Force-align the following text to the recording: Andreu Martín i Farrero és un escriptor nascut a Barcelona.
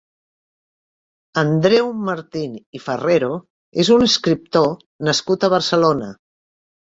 Andreu 1.41 1.89
Martín 2.07 2.55
i 2.79 2.81
Farrero 2.85 3.29
és 3.85 3.93
un 3.97 4.07
escriptor 4.07 4.71
nascut 5.09 5.45
a 5.45 5.51
Barcelona. 5.55 6.09